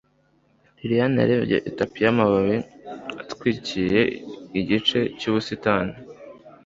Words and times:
lilian 0.77 1.13
yarebye 1.21 1.57
itapi 1.69 1.97
yamababi 2.05 2.57
atwikiriye 3.21 4.01
igice 4.59 4.99
cyubusitani 5.19 5.93